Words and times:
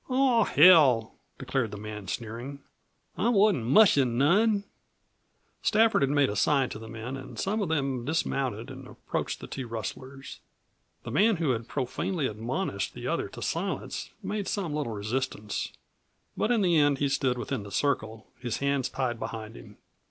"Aw, 0.09 0.45
hell!" 0.45 1.13
declared 1.37 1.69
the 1.69 1.77
man, 1.77 2.07
sneering. 2.07 2.63
"I 3.19 3.29
wasn't 3.29 3.65
mushin' 3.67 4.17
none!" 4.17 4.63
Stafford 5.61 6.01
had 6.01 6.09
made 6.09 6.27
a 6.31 6.35
sign 6.35 6.69
to 6.69 6.79
the 6.79 6.87
men 6.87 7.15
and 7.15 7.37
some 7.39 7.61
of 7.61 7.69
them 7.69 8.03
dismounted 8.03 8.71
and 8.71 8.87
approached 8.87 9.39
the 9.41 9.45
two 9.47 9.67
rustlers. 9.67 10.39
The 11.03 11.11
man 11.11 11.35
who 11.35 11.51
had 11.51 11.67
profanely 11.67 12.25
admonished 12.25 12.95
the 12.95 13.05
other 13.05 13.27
to 13.29 13.43
silence 13.43 14.09
made 14.23 14.47
some 14.47 14.73
little 14.73 14.93
resistance, 14.93 15.71
but 16.35 16.49
in 16.49 16.61
the 16.61 16.77
end 16.77 16.97
he 16.97 17.07
stood 17.07 17.37
within 17.37 17.61
the 17.61 17.69
circle, 17.71 18.25
his 18.39 18.57
hands 18.57 18.89
tied 18.89 19.19
behind 19.19 19.55
him. 19.55 19.77